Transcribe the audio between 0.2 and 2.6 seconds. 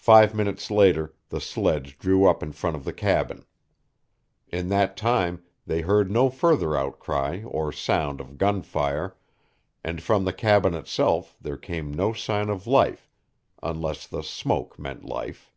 minutes later the sledge drew up in